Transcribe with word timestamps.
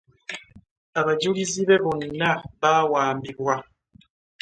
Abajulizi 0.99 1.61
be 1.67 1.75
bonna 1.83 2.29
baawambibwa 2.61 3.55